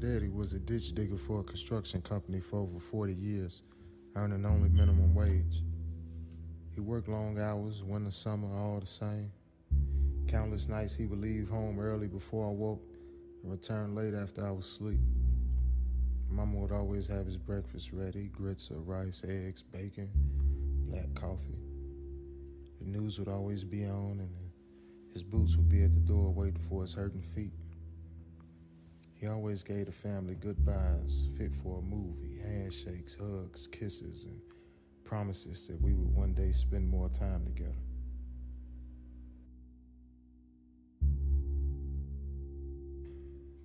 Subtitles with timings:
[0.00, 3.62] daddy was a ditch digger for a construction company for over 40 years,
[4.16, 5.62] earning only minimum wage.
[6.74, 9.30] He worked long hours, winter, summer, all the same.
[10.26, 12.82] Countless nights he would leave home early before I woke
[13.42, 15.00] and return late after I was asleep.
[16.30, 20.08] Mama would always have his breakfast ready grits of rice, eggs, bacon,
[20.88, 21.58] black coffee.
[22.80, 24.34] The news would always be on, and
[25.12, 27.52] his boots would be at the door waiting for his hurting feet.
[29.20, 34.40] He always gave the family goodbyes fit for a movie, handshakes, hugs, kisses, and
[35.04, 37.74] promises that we would one day spend more time together.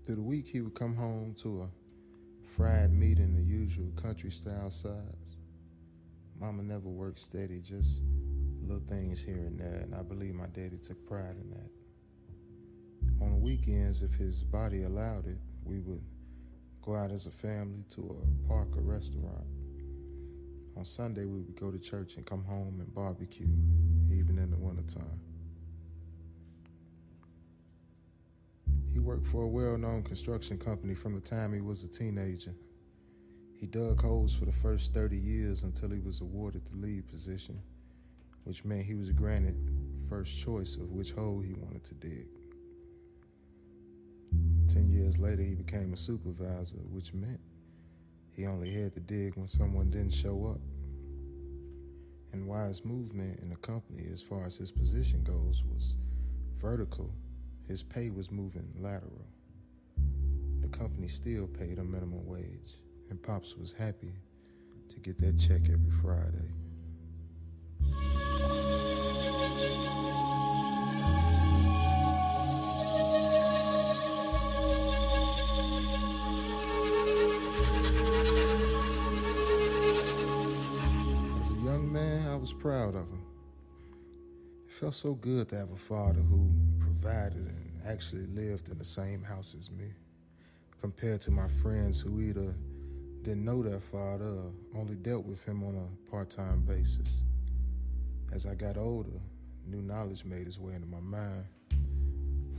[0.05, 1.69] Through the week, he would come home to a
[2.57, 5.37] fried meat in the usual country style size.
[6.37, 8.01] Mama never worked steady, just
[8.61, 11.74] little things here and there, and I believe my daddy took pride in that.
[13.45, 16.01] Weekends, if his body allowed it, we would
[16.81, 19.45] go out as a family to a park or restaurant.
[20.75, 23.45] On Sunday, we would go to church and come home and barbecue,
[24.09, 25.19] even in the wintertime.
[28.91, 32.55] He worked for a well known construction company from the time he was a teenager.
[33.59, 37.61] He dug holes for the first 30 years until he was awarded the lead position,
[38.43, 39.55] which meant he was granted
[40.09, 42.25] first choice of which hole he wanted to dig.
[45.05, 47.39] Years later, he became a supervisor, which meant
[48.31, 50.59] he only had to dig when someone didn't show up.
[52.33, 55.95] And his movement in the company, as far as his position goes, was
[56.55, 57.11] vertical,
[57.67, 59.27] his pay was moving lateral.
[60.61, 62.79] The company still paid a minimum wage,
[63.11, 64.15] and Pops was happy
[64.89, 66.49] to get that check every Friday.
[82.85, 83.21] Proud of him.
[84.67, 88.85] It felt so good to have a father who provided and actually lived in the
[88.85, 89.91] same house as me,
[90.79, 92.53] compared to my friends who either
[93.23, 97.23] didn't know their father or only dealt with him on a part time basis.
[98.31, 99.19] As I got older,
[99.65, 101.45] new knowledge made its way into my mind,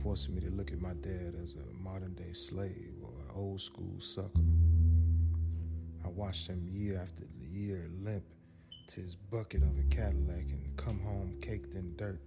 [0.03, 3.61] forcing me to look at my dad as a modern day slave or an old
[3.61, 4.41] school sucker.
[6.03, 8.25] I watched him year after year limp
[8.87, 12.21] to his bucket of a Cadillac and come home caked in dirt.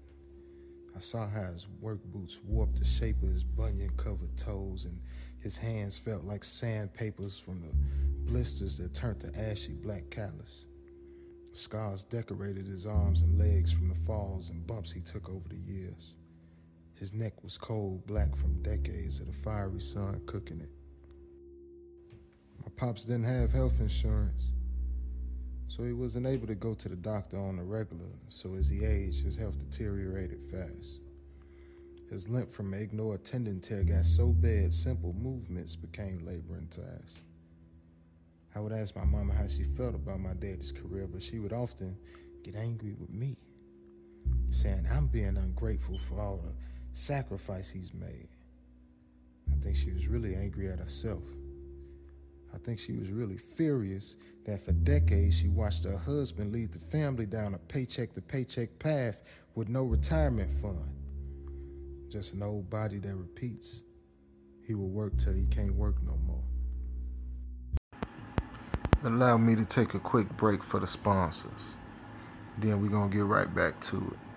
[0.94, 5.00] I saw how his work boots warped the shape of his bunion covered toes, and
[5.38, 10.66] his hands felt like sandpapers from the blisters that turned to ashy black callus.
[11.53, 15.56] Scars decorated his arms and legs from the falls and bumps he took over the
[15.56, 16.16] years.
[16.94, 20.71] His neck was cold black from decades of the fiery sun cooking it.
[22.62, 24.53] My pops didn't have health insurance,
[25.71, 28.85] so he wasn't able to go to the doctor on a regular, so as he
[28.85, 30.99] aged, his health deteriorated fast.
[32.11, 37.23] His limp from ignored tendon tear got so bad, simple movements became laboring tasks.
[38.53, 41.53] I would ask my mama how she felt about my daddy's career, but she would
[41.53, 41.97] often
[42.43, 43.37] get angry with me,
[44.51, 46.53] saying I'm being ungrateful for all the
[46.91, 48.29] sacrifice he's made.
[49.53, 51.23] I think she was really angry at herself.
[52.55, 56.78] I think she was really furious that for decades she watched her husband lead the
[56.78, 59.22] family down a paycheck to paycheck path
[59.55, 60.84] with no retirement fund.
[62.09, 63.83] Just an old body that repeats.
[64.66, 66.43] He will work till he can't work no more.
[69.05, 71.50] Allow me to take a quick break for the sponsors.
[72.59, 74.30] Then we're going to get right back to it.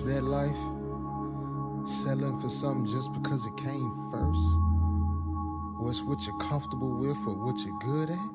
[0.00, 0.56] Is that life?
[1.86, 4.40] Settling for something just because it came first?
[5.78, 8.30] Or it's what you're comfortable with or what you're good at?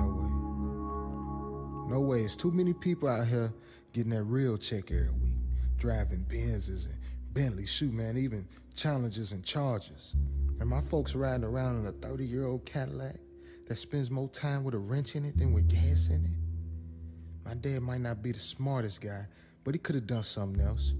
[0.00, 1.94] No way.
[1.94, 2.22] No way.
[2.22, 3.54] It's too many people out here
[3.92, 5.38] getting that real check every week.
[5.76, 6.98] Driving Benzes and
[7.32, 10.16] Bentleys, shoot man, even Challengers and Chargers.
[10.58, 13.20] And my folks riding around in a 30 year old Cadillac
[13.68, 17.46] that spends more time with a wrench in it than with gas in it.
[17.48, 19.28] My dad might not be the smartest guy,
[19.66, 20.94] but he could have done something else.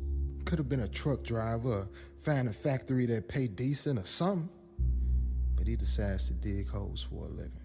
[0.45, 1.87] Could have been a truck driver,
[2.19, 4.49] found a factory that paid decent or something.
[5.55, 7.61] But he decides to dig holes for a living.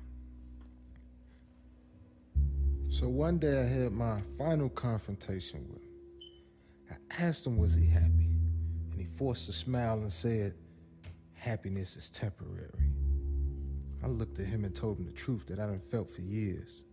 [2.90, 5.90] So one day I had my final confrontation with him.
[6.92, 8.30] I asked him, was he happy?
[8.92, 10.54] And he forced a smile and said,
[11.34, 12.92] happiness is temporary.
[14.04, 16.86] I looked at him and told him the truth that I done felt for years.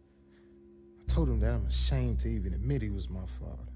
[1.02, 3.67] I told him that I'm ashamed to even admit he was my father.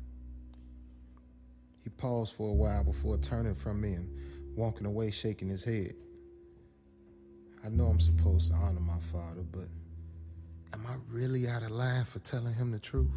[1.82, 4.08] He paused for a while before turning from me and
[4.54, 5.94] walking away, shaking his head.
[7.64, 9.66] I know I'm supposed to honor my father, but
[10.72, 13.08] am I really out of line for telling him the truth?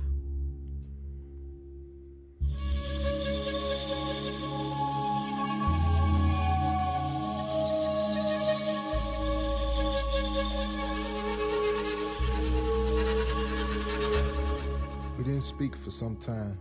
[15.17, 16.59] We didn't speak for some time.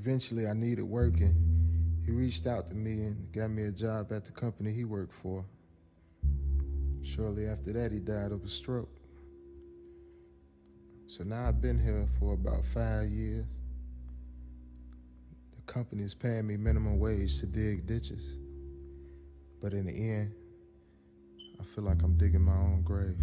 [0.00, 4.12] Eventually, I needed work, and he reached out to me and got me a job
[4.12, 5.44] at the company he worked for.
[7.02, 8.88] Shortly after that, he died of a stroke.
[11.06, 13.44] So now I've been here for about five years.
[15.54, 18.38] The company is paying me minimum wage to dig ditches.
[19.60, 20.32] But in the end,
[21.60, 23.18] I feel like I'm digging my own grave.